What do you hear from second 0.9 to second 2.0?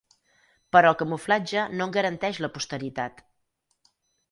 el camuflatge no en